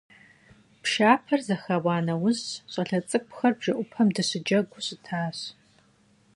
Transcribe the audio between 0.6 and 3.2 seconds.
Пшапэр зэхэуа нэужь щӀалэ